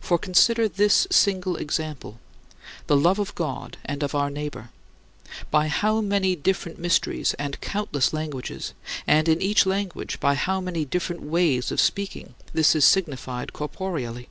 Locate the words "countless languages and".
7.60-9.28